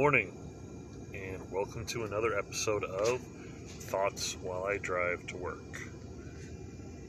[0.00, 0.32] Morning,
[1.12, 3.20] and welcome to another episode of
[3.66, 5.76] Thoughts While I Drive to Work.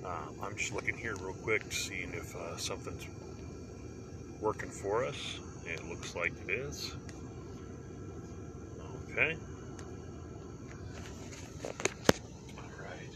[0.03, 3.07] Um, I'm just looking here real quick, to seeing if uh, something's
[4.41, 5.39] working for us.
[5.65, 6.93] It looks like it is.
[9.09, 9.37] Okay.
[12.57, 13.13] All right.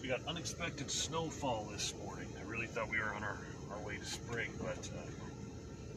[0.00, 2.28] We got unexpected snowfall this morning.
[2.38, 3.40] I really thought we were on our,
[3.72, 5.00] our way to spring, but uh,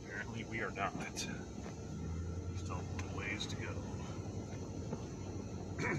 [0.04, 0.94] apparently we are not.
[2.66, 2.82] Still
[3.14, 3.70] a ways to go.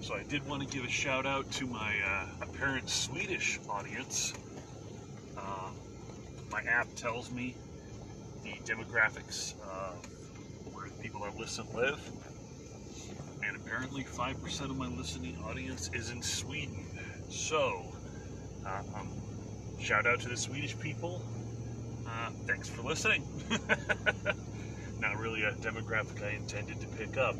[0.00, 4.32] so I did want to give a shout out to my uh, apparent Swedish audience.
[5.36, 5.68] Uh,
[6.50, 7.54] my app tells me
[8.42, 10.06] the demographics of
[10.72, 12.00] where the people that listen live.
[13.46, 16.86] And apparently 5% of my listening audience is in Sweden.
[17.28, 17.92] So,
[18.66, 19.12] uh, um,
[19.78, 21.20] shout out to the Swedish people.
[22.20, 23.24] Uh, thanks for listening.
[25.00, 27.34] Not really a demographic I intended to pick up.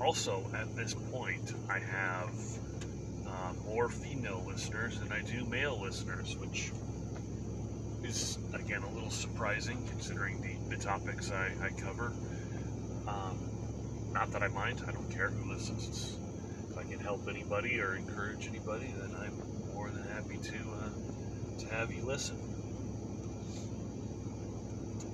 [0.00, 2.30] Also, at this point, I have
[3.26, 6.72] uh, more female listeners than I do male listeners, which
[8.04, 12.14] is, again, a little surprising considering the, the topics I, I cover.
[13.06, 13.38] Um,
[14.12, 15.88] not that I mind, I don't care who listens.
[15.88, 16.16] It's,
[16.70, 21.58] if I can help anybody or encourage anybody, then I'm more than happy to, uh,
[21.58, 22.45] to have you listen.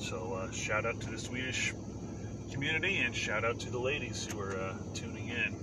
[0.03, 1.73] So, uh, shout out to the Swedish
[2.51, 5.57] community and shout out to the ladies who are uh, tuning in.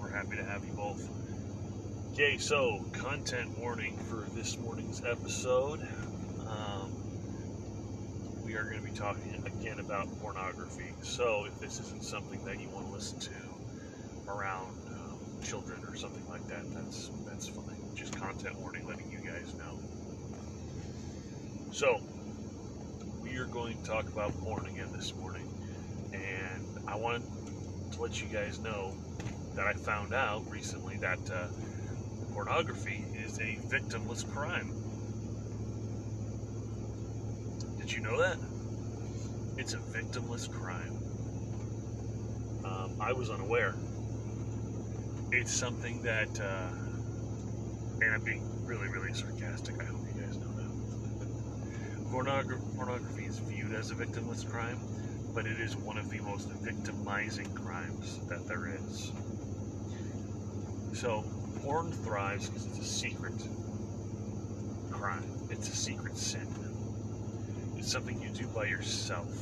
[0.00, 1.08] We're happy to have you both.
[2.12, 5.80] Okay, so content warning for this morning's episode.
[6.44, 6.90] Um,
[8.44, 10.92] we are going to be talking again about pornography.
[11.02, 13.32] So, if this isn't something that you want to listen to
[14.28, 17.94] around um, children or something like that, that's that's fine.
[17.94, 19.78] Just content warning, letting you guys know.
[21.70, 22.00] So,
[23.38, 25.46] are going to talk about porn again this morning,
[26.12, 27.22] and I wanted
[27.92, 28.94] to let you guys know
[29.54, 31.48] that I found out recently that uh,
[32.32, 34.72] pornography is a victimless crime.
[37.78, 38.38] Did you know that?
[39.58, 40.98] It's a victimless crime.
[42.64, 43.74] Um, I was unaware.
[45.32, 46.70] It's something that, uh,
[48.00, 49.80] and I'm being really, really sarcastic.
[49.80, 50.70] I hope you guys know that.
[52.14, 54.78] Pornogra- pornography is viewed as a victimless crime,
[55.34, 59.12] but it is one of the most victimizing crimes that there is.
[60.92, 61.24] So,
[61.60, 63.34] porn thrives because it's a secret
[64.92, 65.24] crime.
[65.50, 66.46] It's a secret sin.
[67.76, 69.34] It's something you do by yourself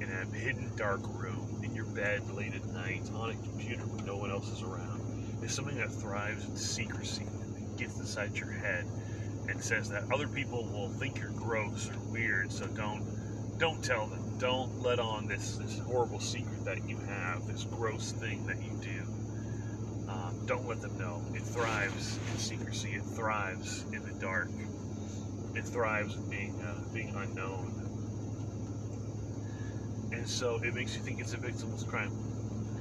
[0.00, 4.06] in a hidden dark room, in your bed late at night, on a computer when
[4.06, 5.02] no one else is around.
[5.42, 8.86] It's something that thrives in secrecy, that gets inside your head,
[9.48, 13.04] and says that other people will think you're gross or weird, so don't
[13.58, 14.38] don't tell them.
[14.38, 18.72] Don't let on this this horrible secret that you have, this gross thing that you
[18.82, 20.10] do.
[20.10, 21.22] Um, don't let them know.
[21.34, 22.94] It thrives in secrecy.
[22.94, 24.48] It thrives in the dark.
[25.54, 27.80] It thrives in being uh, being unknown.
[30.12, 32.12] And so it makes you think it's a victimless crime.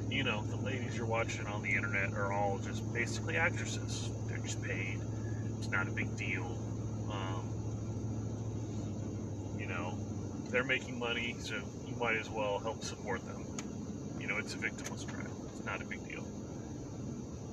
[0.10, 4.10] You know, the ladies you're watching on the internet are all just basically actresses.
[4.28, 5.00] They're just paid.
[5.64, 6.44] It's not a big deal.
[7.10, 7.48] Um,
[9.58, 9.98] you know,
[10.50, 11.56] they're making money, so
[11.88, 13.46] you might as well help support them.
[14.20, 15.32] You know, it's a victimless crime.
[15.54, 16.28] It's not a big deal.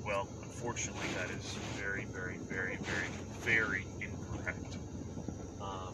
[0.05, 3.07] Well, unfortunately, that is very, very, very, very,
[3.45, 4.75] very incorrect.
[5.61, 5.93] Um,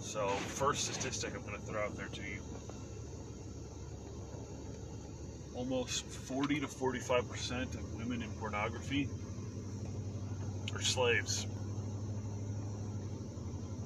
[0.00, 2.38] so, first statistic I'm going to throw out there to you
[5.54, 9.08] almost 40 to 45 percent of women in pornography
[10.74, 11.46] are slaves.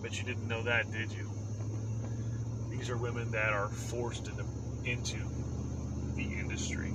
[0.00, 1.28] But you didn't know that, did you?
[2.70, 4.44] These are women that are forced into,
[4.84, 5.18] into
[6.14, 6.92] the industry.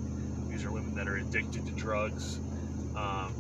[0.48, 2.40] These are women that are addicted to drugs.
[2.96, 3.34] Um,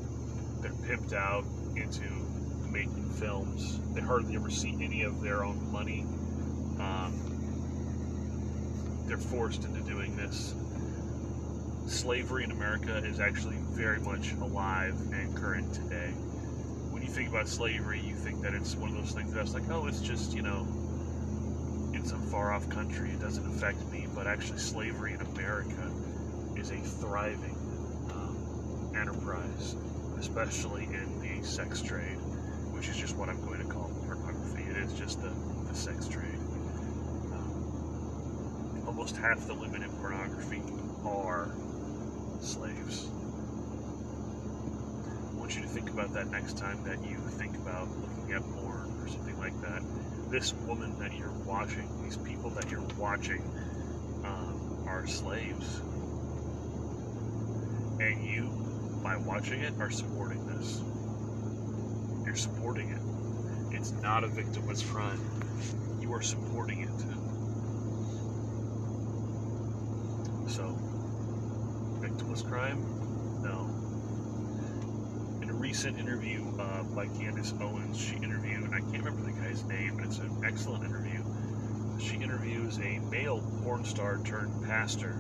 [0.62, 1.45] they're pimped out
[1.75, 2.04] into
[2.69, 3.80] making films.
[3.94, 6.01] They hardly ever see any of their own money.
[6.80, 7.30] Um,
[9.07, 10.56] they're forced into doing this
[11.88, 16.13] slavery in America is actually very much alive and current today.
[17.04, 19.88] You think about slavery, you think that it's one of those things that's like, oh,
[19.88, 20.66] it's just, you know,
[21.94, 24.08] in some far off country, it doesn't affect me.
[24.16, 25.92] But actually, slavery in America
[26.56, 27.58] is a thriving
[28.10, 29.76] um, enterprise,
[30.18, 32.18] especially in the sex trade,
[32.72, 34.64] which is just what I'm going to call pornography.
[34.64, 35.34] It is just the,
[35.68, 36.40] the sex trade.
[37.34, 40.62] Um, almost half the women in pornography
[41.06, 41.52] are
[42.40, 43.10] slaves.
[45.56, 49.08] You to think about that next time that you think about looking at porn or
[49.08, 49.84] something like that.
[50.32, 53.44] this woman that you're watching, these people that you're watching,
[54.24, 55.80] um, are slaves.
[58.00, 58.50] And you,
[59.04, 60.82] by watching it, are supporting this.
[62.26, 63.76] You're supporting it.
[63.76, 65.20] It's not a victimless crime.
[66.02, 66.90] You are supporting it.
[70.50, 70.64] So,
[72.02, 73.03] victimless crime?
[75.63, 80.07] Recent interview uh, by Candace Owens, she interviewed, I can't remember the guy's name, but
[80.07, 81.24] it's an excellent interview.
[82.01, 85.15] She interviews a male porn star turned pastor.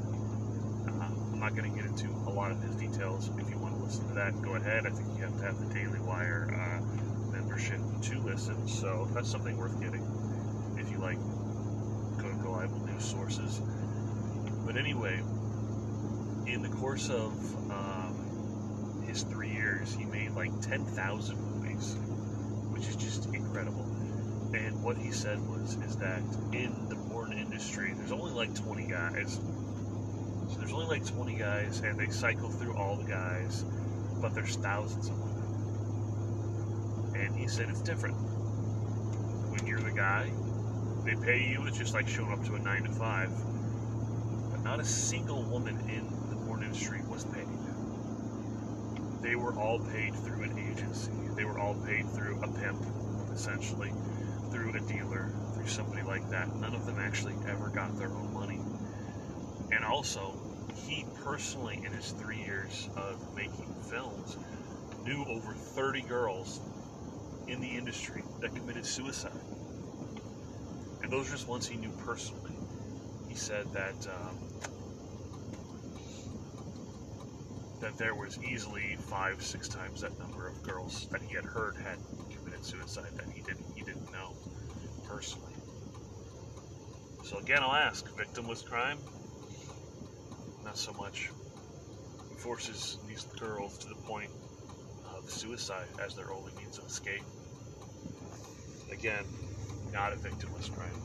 [0.85, 3.31] Uh, I'm not going to get into a lot of his details.
[3.37, 4.85] If you want to listen to that, go ahead.
[4.85, 9.31] I think you have to have the Daily Wire uh, membership to listen, so that's
[9.31, 10.03] something worth getting
[10.77, 11.19] if you like
[12.17, 13.61] good, reliable news sources.
[14.65, 15.23] But anyway,
[16.47, 17.31] in the course of
[17.71, 19.42] um, his three
[19.83, 21.95] years, he made like 10,000 movies,
[22.71, 23.85] which is just incredible.
[24.53, 26.21] And what he said was, is that
[26.53, 29.39] in the porn industry, there's only like 20 guys.
[30.49, 33.65] So there's only like 20 guys, and they cycle through all the guys,
[34.21, 35.65] but there's thousands of women.
[37.15, 38.15] And he said it's different.
[39.49, 40.31] When you're the guy,
[41.05, 43.31] they pay you, it's just like showing up to a 9 to 5
[44.51, 47.62] But not a single woman in the porn industry was paid.
[49.23, 51.11] They were all paid through an agency.
[51.37, 52.77] They were all paid through a pimp,
[53.33, 53.89] essentially,
[54.51, 56.49] through a dealer, through somebody like that.
[56.59, 58.59] None of them actually ever got their own money.
[59.71, 60.35] And also,
[60.75, 64.37] he personally, in his three years of making films,
[65.05, 66.59] knew over 30 girls
[67.47, 69.31] in the industry that committed suicide.
[71.01, 72.51] And those are just ones he knew personally.
[73.29, 74.35] He said that um,
[77.83, 81.75] that there was easily five, six times that number of girls that he had heard
[81.83, 81.99] had
[82.31, 84.31] committed suicide that he didn't he didn't know
[85.03, 85.51] personally.
[87.23, 88.99] So again, I'll ask: victimless crime?
[90.63, 91.29] Not so much.
[92.29, 94.31] He forces these girls to the point
[95.13, 97.25] of suicide as their only means of escape.
[98.93, 99.25] Again,
[99.91, 100.95] not a victimless crime.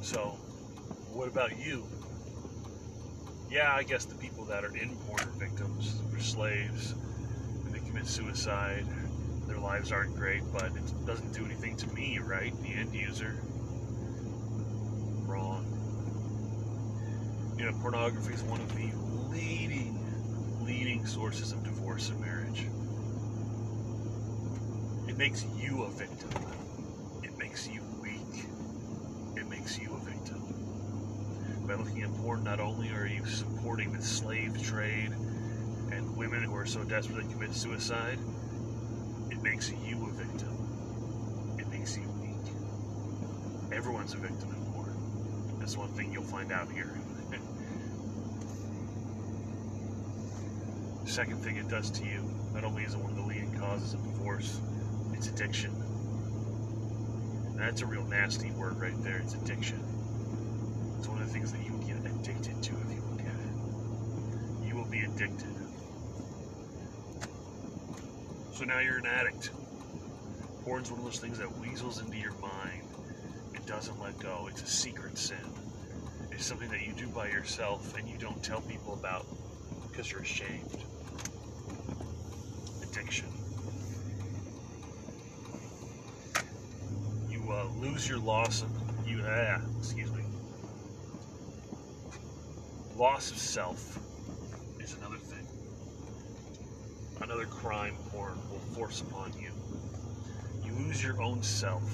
[0.00, 0.38] So,
[1.12, 1.97] what about you?
[3.50, 6.92] Yeah, I guess the people that are in are victims, they're slaves,
[7.64, 8.86] and they commit suicide.
[9.46, 12.52] Their lives aren't great, but it doesn't do anything to me, right?
[12.62, 13.34] The end user.
[15.26, 15.64] Wrong.
[17.58, 18.90] You know, pornography is one of the
[19.34, 19.98] leading,
[20.64, 22.66] leading sources of divorce and marriage.
[25.08, 26.30] It makes you a victim.
[27.22, 28.44] It makes you weak.
[29.36, 30.57] It makes you a victim
[31.68, 35.10] by looking at porn, not only are you supporting the slave trade
[35.92, 38.18] and women who are so desperate to commit suicide,
[39.30, 40.48] it makes you a victim.
[41.58, 42.54] It makes you weak.
[43.70, 44.96] Everyone's a victim in porn.
[45.58, 46.98] That's one thing you'll find out here.
[51.04, 53.92] Second thing it does to you, not only is it one of the leading causes
[53.92, 54.58] of divorce,
[55.12, 55.74] it's addiction.
[57.58, 59.18] That's a real nasty word right there.
[59.18, 59.97] It's addiction.
[60.98, 63.38] It's one of the things that you will get addicted to if you look at
[63.38, 64.68] it.
[64.68, 65.54] You will be addicted.
[68.52, 69.52] So now you're an addict.
[70.64, 72.82] Porn's one of those things that weasels into your mind.
[73.54, 74.48] It doesn't let go.
[74.50, 75.36] It's a secret sin.
[76.32, 79.24] It's something that you do by yourself and you don't tell people about
[79.88, 80.84] because you're ashamed.
[82.82, 83.28] Addiction.
[87.30, 88.68] You uh, lose your loss of
[89.06, 89.22] you.
[89.24, 90.17] Ah, excuse me
[92.98, 94.00] loss of self
[94.80, 95.46] is another thing.
[97.20, 99.52] Another crime porn will force upon you.
[100.64, 101.84] You lose your own self.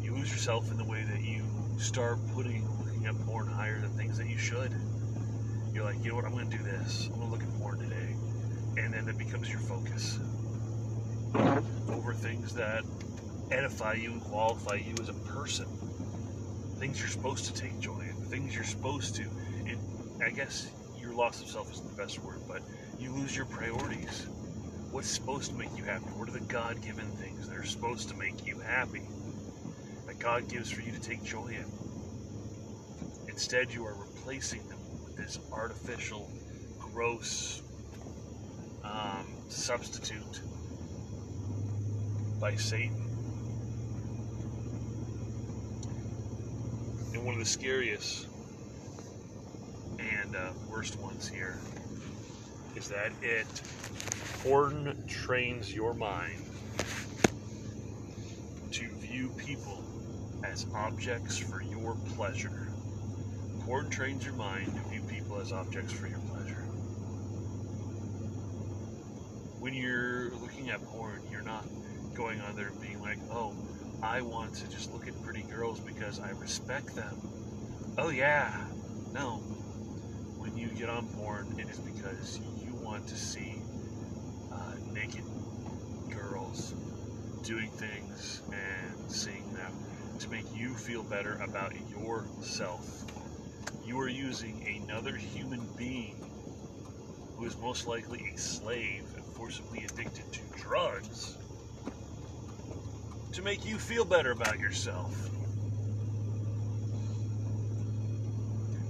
[0.00, 1.44] You lose yourself in the way that you
[1.76, 4.74] start putting looking at porn higher than things that you should.
[5.74, 7.10] You're like, you know what, I'm gonna do this.
[7.12, 8.16] I'm gonna look at porn today.
[8.82, 10.20] And then it becomes your focus.
[11.92, 12.82] Over things that
[13.50, 15.66] edify you and qualify you as a person.
[16.78, 19.22] Things you're supposed to take joy things you're supposed to.
[19.66, 19.78] It,
[20.24, 20.70] I guess
[21.00, 22.62] your loss of self isn't the best word, but
[22.98, 24.26] you lose your priorities.
[24.90, 26.06] What's supposed to make you happy?
[26.16, 29.02] What are the God given things that are supposed to make you happy?
[30.06, 31.66] That God gives for you to take joy in.
[33.28, 36.30] Instead, you are replacing them with this artificial,
[36.92, 37.62] gross
[38.84, 40.42] um, substitute
[42.40, 43.07] by Satan.
[47.28, 48.26] One of the scariest
[49.98, 51.58] and uh, worst ones here
[52.74, 53.44] is that it
[54.42, 56.40] porn trains your mind
[58.70, 59.84] to view people
[60.42, 62.72] as objects for your pleasure.
[63.66, 66.64] Porn trains your mind to view people as objects for your pleasure.
[69.60, 71.66] When you're looking at porn, you're not
[72.14, 73.52] going on there being like, oh,
[74.02, 77.16] I want to just look at pretty girls because I respect them.
[77.98, 78.52] Oh, yeah.
[79.12, 79.42] No.
[80.38, 83.60] When you get on porn, it is because you want to see
[84.52, 85.24] uh, naked
[86.14, 86.74] girls
[87.42, 89.72] doing things and seeing them
[90.20, 93.04] to make you feel better about yourself.
[93.84, 96.16] You are using another human being
[97.36, 101.36] who is most likely a slave and forcibly addicted to drugs
[103.32, 105.30] to make you feel better about yourself.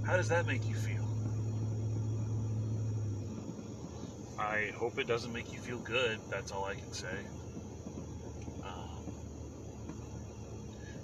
[0.03, 1.05] How does that make you feel?
[4.39, 6.19] I hope it doesn't make you feel good.
[6.29, 7.27] That's all I can say.
[8.63, 9.03] Um,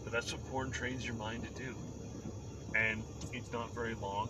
[0.04, 1.76] but that's what porn trains your mind to do.
[2.74, 4.30] And it's not very long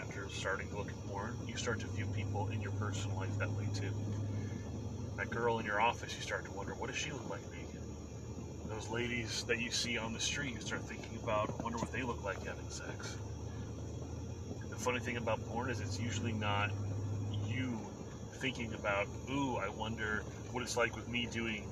[0.00, 3.36] after starting to look at porn, you start to view people in your personal life
[3.38, 3.92] that way too.
[5.18, 7.55] That girl in your office, you start to wonder, what does she look like?
[8.76, 11.90] Those ladies that you see on the street, you start thinking about, I wonder what
[11.92, 13.16] they look like having sex.
[14.68, 16.68] The funny thing about porn is it's usually not
[17.48, 17.90] you
[18.34, 21.64] thinking about, ooh, I wonder what it's like with me doing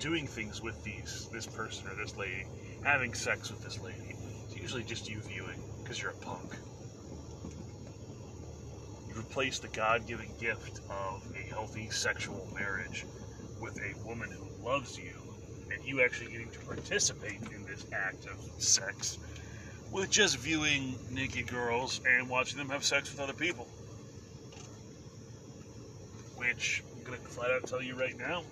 [0.00, 2.44] doing things with these this person or this lady,
[2.82, 4.14] having sex with this lady.
[4.44, 6.58] It's usually just you viewing because you're a punk.
[9.08, 13.06] You replace the God-given gift of a healthy sexual marriage
[13.62, 15.17] with a woman who loves you
[15.72, 19.18] and you actually getting to participate in this act of sex
[19.92, 23.66] with just viewing naked girls and watching them have sex with other people.
[26.36, 28.42] Which I'm gonna flat out tell you right now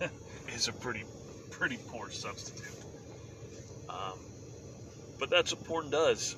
[0.54, 1.04] is a pretty
[1.50, 2.66] pretty poor substitute.
[3.88, 4.18] Um,
[5.18, 6.36] but that's what porn does.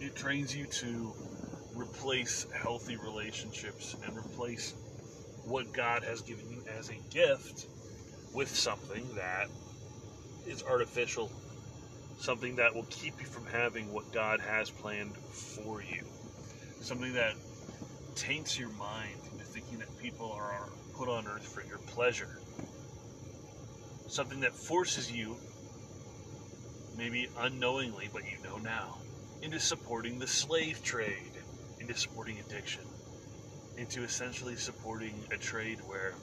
[0.00, 1.12] It trains you to
[1.74, 4.72] replace healthy relationships and replace
[5.44, 7.66] what God has given you as a gift
[8.32, 9.48] with something that
[10.46, 11.30] is artificial,
[12.18, 15.16] something that will keep you from having what God has planned
[15.56, 16.04] for you,
[16.80, 17.34] something that
[18.14, 22.28] taints your mind into thinking that people are put on earth for your pleasure,
[24.08, 25.36] something that forces you,
[26.96, 28.98] maybe unknowingly, but you know now,
[29.42, 31.32] into supporting the slave trade,
[31.80, 32.82] into supporting addiction,
[33.78, 36.14] into essentially supporting a trade where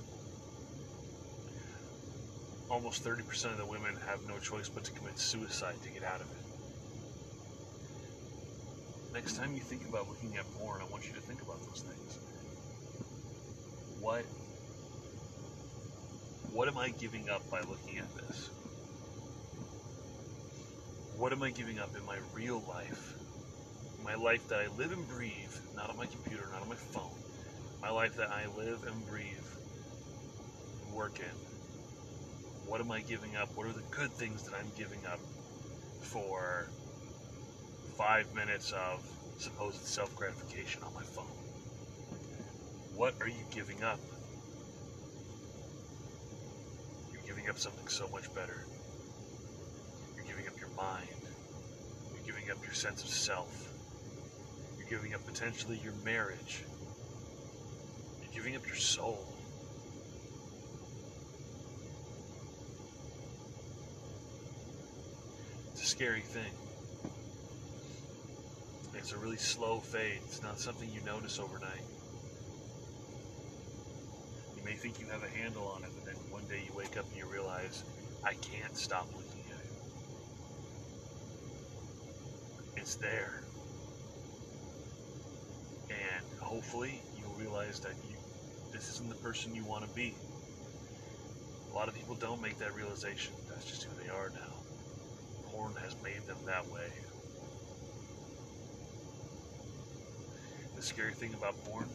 [2.70, 6.22] almost 30% of the women have no choice but to commit suicide to get out
[6.22, 6.48] of it.
[9.14, 11.82] Next time you think about looking at porn, I want you to think about those
[11.82, 12.20] things.
[14.02, 14.26] What
[16.52, 18.50] what am I giving up by looking at this?
[21.18, 23.16] What am I giving up in my real life?
[24.04, 27.18] My life that I live and breathe, not on my computer, not on my phone.
[27.82, 29.46] My life that I live and breathe
[30.86, 31.47] and work in
[32.68, 33.50] what am I giving up?
[33.56, 35.20] What are the good things that I'm giving up
[36.02, 36.68] for
[37.98, 39.02] five minutes of
[39.38, 41.32] supposed self gratification on my phone?
[42.96, 44.00] What are you giving up?
[47.12, 48.66] You're giving up something so much better.
[50.16, 51.10] You're giving up your mind.
[52.14, 53.74] You're giving up your sense of self.
[54.78, 56.66] You're giving up potentially your marriage.
[58.22, 59.37] You're giving up your soul.
[65.88, 66.52] Scary thing.
[68.94, 70.20] It's a really slow fade.
[70.26, 71.86] It's not something you notice overnight.
[74.58, 76.98] You may think you have a handle on it, but then one day you wake
[76.98, 77.86] up and you realize,
[78.26, 79.62] I can't stop looking at
[82.76, 82.82] it.
[82.82, 83.44] It's there.
[85.90, 88.18] And hopefully you'll realize that you
[88.74, 90.14] this isn't the person you want to be.
[91.72, 93.34] A lot of people don't make that realization.
[93.50, 94.57] That's just who they are now
[95.68, 96.88] porn has made them that way.
[100.76, 101.90] The scary thing about porn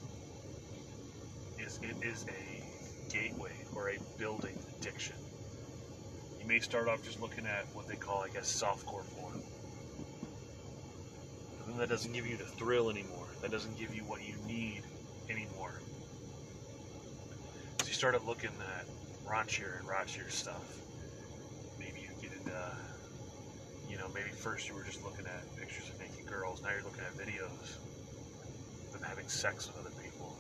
[1.59, 5.17] is it is a gateway or a building addiction.
[6.41, 9.41] You may start off just looking at what they call, I guess, softcore porn.
[11.59, 13.29] But then that doesn't give you the thrill anymore.
[13.41, 14.83] That doesn't give you what you need
[15.31, 15.75] anymore.
[17.81, 18.87] So you started looking at
[19.27, 20.81] raunchier and raunchier stuff.
[21.79, 22.92] Maybe you get into
[23.93, 26.83] you know, maybe first you were just looking at pictures of naked girls, now you're
[26.83, 27.77] looking at videos
[28.87, 30.35] of them having sex with other people.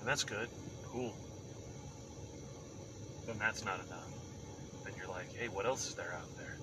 [0.00, 0.48] And that's good,
[0.88, 1.14] cool.
[3.26, 4.08] Then that's not enough.
[4.84, 6.56] then you're like, hey, what else is there out there?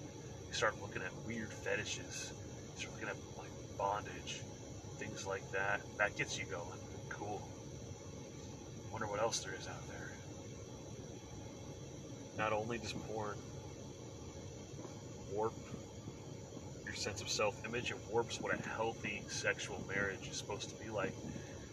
[0.47, 2.33] You start looking at weird fetishes.
[2.73, 4.41] You start looking at like bondage,
[4.97, 5.81] things like that.
[5.99, 6.79] That gets you going.
[7.09, 7.47] Cool.
[8.91, 10.11] Wonder what else there is out there.
[12.39, 13.38] Not only does porn
[15.31, 15.53] warp
[16.86, 20.75] your sense of self image, it warps what a healthy sexual marriage is supposed to
[20.83, 21.13] be like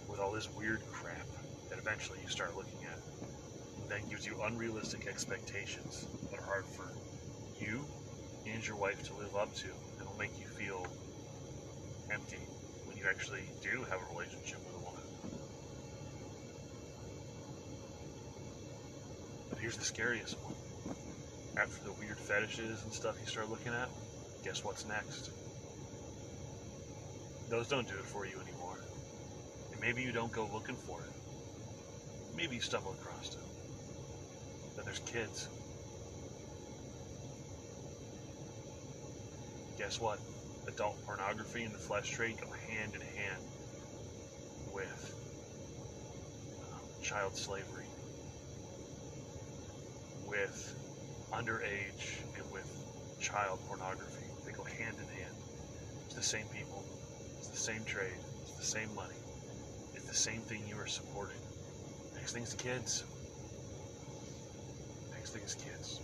[0.08, 1.28] with all this weird crap
[1.70, 3.00] that eventually you start looking at.
[3.88, 6.84] That gives you unrealistic expectations that are hard for
[7.58, 7.86] you
[8.46, 9.68] and your wife to live up to
[10.06, 10.86] will make you feel
[12.12, 12.38] empty
[12.84, 15.02] when you actually do have a relationship with a woman.
[19.50, 20.65] But here's the scariest one.
[21.56, 23.88] After the weird fetishes and stuff you start looking at,
[24.44, 25.30] guess what's next?
[27.48, 28.78] Those don't do it for you anymore.
[29.72, 31.10] And maybe you don't go looking for it.
[32.36, 33.40] Maybe you stumble across it.
[34.76, 35.48] Then there's kids.
[39.78, 40.18] Guess what?
[40.68, 43.42] Adult pornography and the flesh trade go hand in hand
[44.74, 45.14] with
[46.72, 47.86] um, child slavery,
[50.28, 50.85] with
[51.32, 52.84] underage, and with
[53.20, 54.24] child pornography.
[54.44, 55.34] They go hand in hand.
[56.06, 56.84] It's the same people,
[57.38, 59.16] it's the same trade, it's the same money,
[59.94, 61.36] it's the same thing you are supporting.
[62.14, 63.04] Next thing's kids.
[65.12, 66.00] Next thing is kids.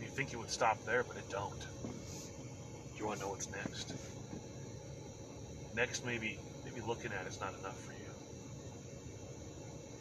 [0.00, 1.66] You think it would stop there, but it don't.
[2.98, 3.94] You want to know what's next?
[5.74, 8.10] Next, maybe maybe looking at it's not enough for you.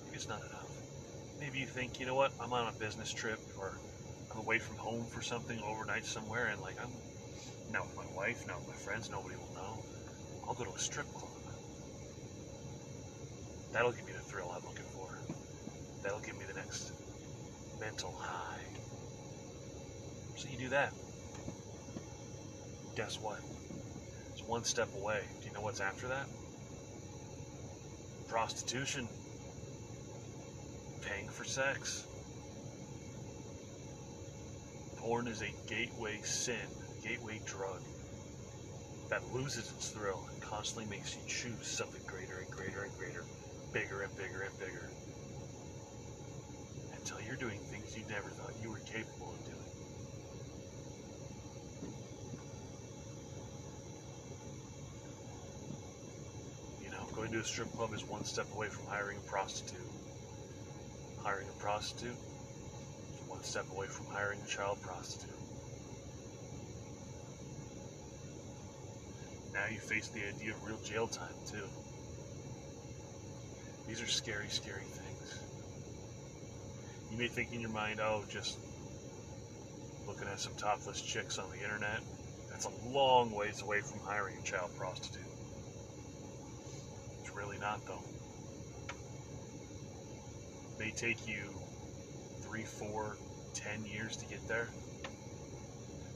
[0.06, 0.61] Maybe it's not enough.
[1.42, 2.34] Maybe you think, you know what?
[2.40, 3.80] I'm on a business trip, or
[4.32, 6.92] I'm away from home for something overnight somewhere, and like I'm
[7.68, 9.84] not with my wife, not with my friends, nobody will know.
[10.48, 11.32] I'll go to a strip club.
[13.74, 15.10] That'll give me the thrill I'm looking for.
[16.04, 16.94] That'll give me the next
[17.80, 18.62] mental high.
[20.36, 20.94] So you do that.
[22.96, 23.40] Guess what?
[24.34, 25.22] It's one step away.
[25.42, 26.28] Do you know what's after that?
[28.28, 29.10] Prostitution.
[31.02, 32.06] Paying for sex.
[34.98, 37.82] Porn is a gateway sin, a gateway drug
[39.10, 43.26] that loses its thrill and constantly makes you choose something greater and greater and greater,
[43.74, 44.88] bigger and bigger and bigger.
[46.96, 49.72] Until you're doing things you never thought you were capable of doing.
[56.84, 59.90] You know, going to a strip club is one step away from hiring a prostitute.
[61.24, 65.30] Hiring a prostitute is one step away from hiring a child prostitute.
[69.54, 71.68] Now you face the idea of real jail time, too.
[73.88, 75.40] These are scary, scary things.
[77.12, 78.58] You may think in your mind, oh, just
[80.08, 82.00] looking at some topless chicks on the internet.
[82.50, 85.22] That's a long ways away from hiring a child prostitute.
[87.20, 88.11] It's really not, though.
[90.96, 91.50] Take you
[92.42, 93.18] three, four,
[93.56, 94.70] ten years to get there.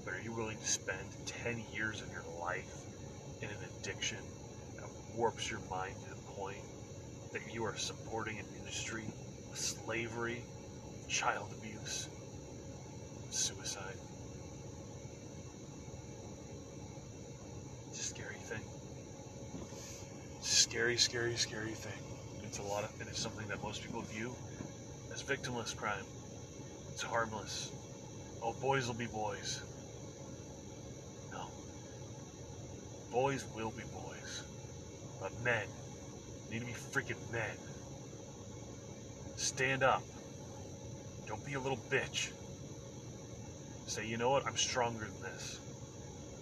[0.04, 1.10] But are you willing to spend
[1.44, 2.86] 10 years of your life
[3.42, 4.20] in an addiction
[4.78, 6.62] that warps your mind to the point
[7.34, 9.06] that you are supporting an industry
[9.52, 10.44] of slavery,
[11.08, 12.08] child abuse,
[13.30, 13.96] suicide?
[17.90, 18.62] It's a scary thing.
[20.42, 22.02] Scary, scary, scary thing.
[22.44, 24.36] It's a lot of, and it's something that most people view
[25.16, 26.04] as victimless crime.
[26.92, 27.72] It's harmless.
[28.44, 29.62] Oh, boys will be boys.
[31.32, 31.48] No.
[33.12, 34.44] Boys will be boys.
[35.22, 35.64] But men
[36.52, 37.56] need to be freaking men.
[39.38, 40.04] Stand up.
[41.28, 42.30] Don't be a little bitch.
[43.88, 44.46] Say, you know what?
[44.46, 45.60] I'm stronger than this.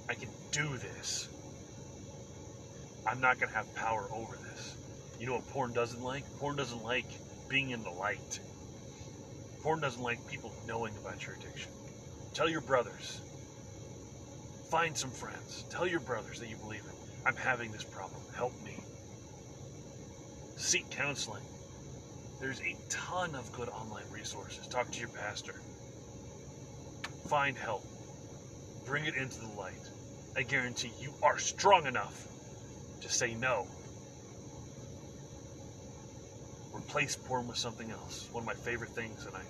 [0.09, 1.29] I can do this.
[3.05, 4.75] I'm not going to have power over this.
[5.19, 6.23] You know what porn doesn't like?
[6.39, 7.05] Porn doesn't like
[7.49, 8.39] being in the light.
[9.63, 11.71] Porn doesn't like people knowing about your addiction.
[12.33, 13.21] Tell your brothers.
[14.69, 15.63] Find some friends.
[15.69, 16.95] Tell your brothers that you believe it.
[17.25, 18.21] I'm having this problem.
[18.35, 18.77] Help me.
[20.57, 21.43] Seek counseling.
[22.41, 24.67] There's a ton of good online resources.
[24.67, 25.55] Talk to your pastor.
[27.29, 27.85] Find help.
[28.85, 29.89] Bring it into the light.
[30.35, 32.27] I guarantee you are strong enough
[32.99, 33.65] to say no.
[36.73, 38.29] Replace porn with something else.
[38.31, 39.41] One of my favorite things, and I,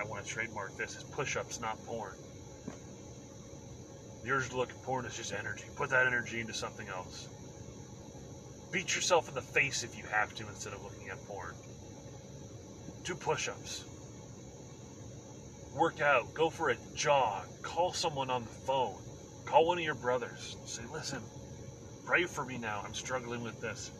[0.00, 2.14] I want to trademark this, is push ups, not porn.
[4.22, 5.64] The urge to look at porn is just energy.
[5.76, 7.28] Put that energy into something else.
[8.72, 11.54] Beat yourself in the face if you have to instead of looking at porn.
[13.04, 13.84] Do push ups.
[15.76, 18.96] Work out, go for a jog, call someone on the phone,
[19.44, 20.56] call one of your brothers.
[20.64, 21.22] Say, listen,
[22.04, 22.82] pray for me now.
[22.84, 23.90] I'm struggling with this.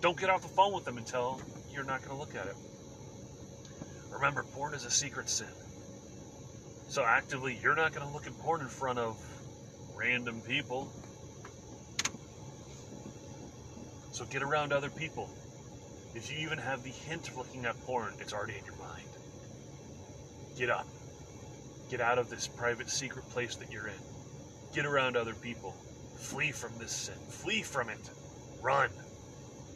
[0.00, 1.40] Don't get off the phone with them until
[1.72, 2.54] you're not going to look at it.
[4.12, 5.48] Remember, porn is a secret sin.
[6.88, 9.16] So actively, you're not going to look at porn in front of
[9.96, 10.90] random people.
[14.12, 15.28] So get around other people.
[16.14, 19.08] If you even have the hint of looking at porn, it's already in your mind.
[20.56, 20.86] Get up.
[21.90, 24.00] Get out of this private, secret place that you're in.
[24.74, 25.72] Get around other people.
[26.16, 27.14] Flee from this sin.
[27.28, 28.10] Flee from it.
[28.60, 28.90] Run.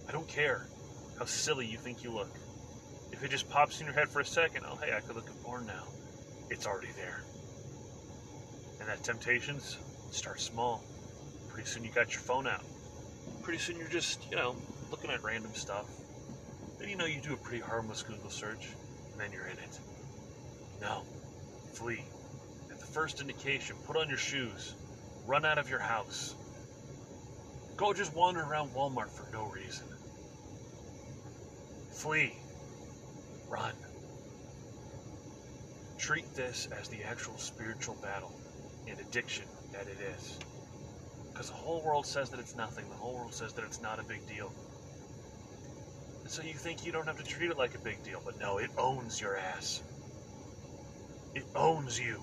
[0.08, 0.66] I don't care
[1.18, 2.30] how silly you think you look.
[3.12, 5.28] If it just pops in your head for a second, oh, hey, I could look
[5.28, 5.84] at porn now.
[6.50, 7.22] It's already there.
[8.80, 9.78] And that temptations
[10.10, 10.82] start small.
[11.48, 12.64] Pretty soon you got your phone out.
[13.42, 14.56] Pretty soon you're just, you know,
[14.90, 15.86] looking at random stuff.
[16.78, 18.68] Then you know you do a pretty harmless Google search,
[19.12, 19.78] and then you're in it.
[20.80, 21.02] No.
[21.72, 22.04] Flee.
[22.70, 24.74] At the first indication, put on your shoes.
[25.26, 26.34] Run out of your house.
[27.76, 29.86] Go just wander around Walmart for no reason.
[32.02, 32.32] Flee.
[33.48, 33.74] Run.
[36.00, 38.32] Treat this as the actual spiritual battle
[38.88, 40.36] and addiction that it is.
[41.32, 42.84] Because the whole world says that it's nothing.
[42.88, 44.50] The whole world says that it's not a big deal.
[46.24, 48.36] And so you think you don't have to treat it like a big deal, but
[48.40, 49.80] no, it owns your ass.
[51.36, 52.20] It owns you.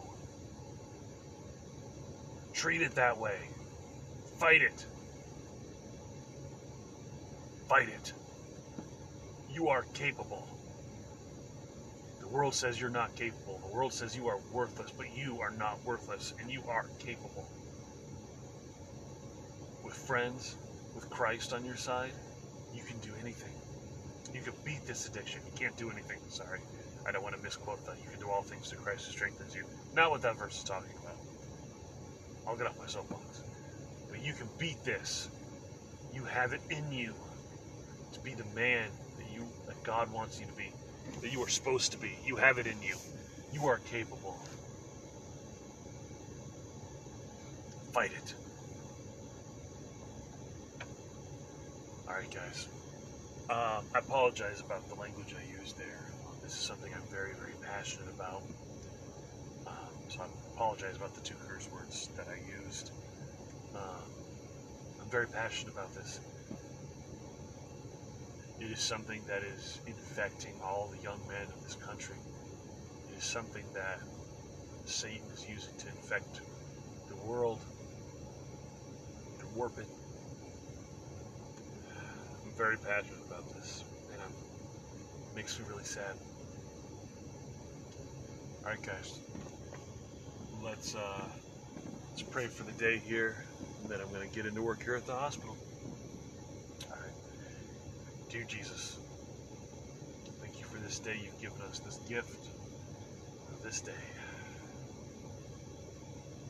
[2.54, 3.38] Treat it that way.
[4.42, 4.86] Fight it.
[7.70, 8.12] Fight it.
[9.60, 10.48] You are capable.
[12.22, 13.60] The world says you're not capable.
[13.62, 17.46] The world says you are worthless, but you are not worthless, and you are capable.
[19.84, 20.56] With friends,
[20.96, 22.14] with Christ on your side,
[22.74, 23.52] you can do anything.
[24.34, 25.42] You can beat this addiction.
[25.46, 26.20] You can't do anything.
[26.30, 26.62] Sorry.
[27.06, 27.98] I don't want to misquote that.
[28.02, 29.66] You can do all things through Christ who strengthens you.
[29.94, 31.18] Not what that verse is talking about.
[32.48, 33.44] I'll get off my soapbox.
[34.10, 35.30] But you can beat this.
[36.14, 37.14] You have it in you
[38.14, 38.88] to be the man
[39.90, 40.70] God wants you to be,
[41.24, 42.12] that you are supposed to be.
[42.24, 42.96] You have it in you.
[43.52, 44.38] You are capable.
[47.92, 48.36] Fight it.
[52.08, 52.68] All right, guys.
[53.50, 56.14] Uh, I apologize about the language I used there.
[56.44, 58.44] This is something I'm very, very passionate about.
[59.66, 62.92] Um, so I apologize about the two curse words that I used.
[63.74, 64.06] Um,
[65.02, 66.22] I'm very passionate about this.
[68.60, 72.16] It is something that is infecting all the young men of this country.
[73.10, 74.00] It is something that
[74.86, 76.42] Satan is using to infect
[77.08, 77.60] the world,
[79.40, 79.88] to warp it.
[82.46, 86.16] I'm very passionate about this, and it makes me really sad.
[88.66, 89.20] All right, guys,
[90.62, 91.28] let's uh,
[92.10, 93.38] let's pray for the day here,
[93.82, 95.56] and then I'm going to get into work here at the hospital.
[98.30, 99.00] Dear Jesus,
[100.40, 102.46] thank you for this day you've given us, this gift
[103.52, 104.06] of this day.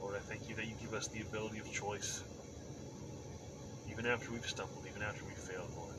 [0.02, 2.22] Lord, I thank you that you give us the ability of choice,
[3.90, 5.96] even after we've stumbled, even after we've failed, Lord.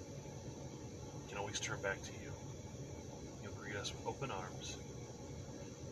[1.25, 2.31] We can always turn back to you.
[3.43, 4.77] You'll greet us with open arms.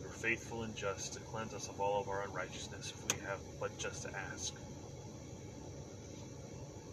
[0.01, 3.39] You're faithful and just to cleanse us of all of our unrighteousness if we have
[3.59, 4.53] but just to ask.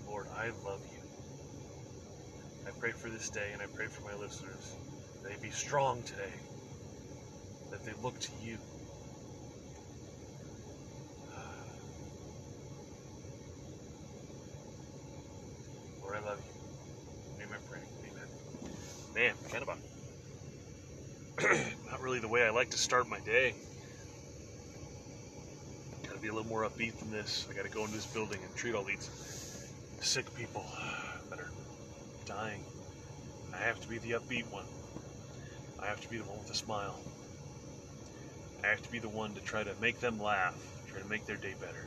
[0.08, 0.95] Lord, I love you.
[2.80, 4.76] Pray for this day and I pray for my listeners.
[5.24, 6.32] They be strong today.
[7.70, 8.58] That they look to you.
[16.02, 16.52] Lord, I love you.
[17.38, 17.80] Name I pray.
[18.10, 18.28] Amen.
[19.14, 19.70] Man, kind of
[21.90, 23.54] not really the way I like to start my day.
[26.06, 27.46] Gotta be a little more upbeat than this.
[27.50, 29.10] I gotta go into this building and treat all these
[30.00, 30.64] sick people
[32.26, 32.64] dying.
[33.54, 34.64] I have to be the upbeat one.
[35.80, 36.98] I have to be the one with a smile.
[38.62, 40.60] I have to be the one to try to make them laugh,
[40.90, 41.86] try to make their day better,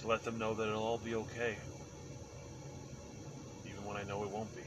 [0.00, 1.56] to let them know that it'll all be okay,
[3.64, 4.62] even when I know it won't be.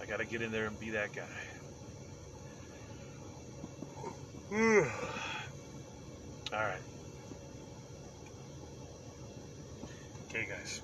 [0.00, 1.22] I gotta get in there and be that guy.
[6.52, 6.80] all right.
[10.28, 10.82] Okay, guys.